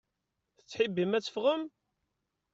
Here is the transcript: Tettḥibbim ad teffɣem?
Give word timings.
Tettḥibbim 0.57 1.11
ad 1.13 1.23
teffɣem? 1.23 1.63